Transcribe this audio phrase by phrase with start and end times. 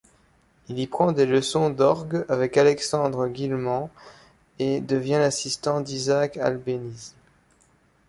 [0.69, 3.91] Il y prend des leçons d'orgue avec Alexandre Guilmant
[4.57, 7.13] et devient l'assistant d'Isaac Albéniz.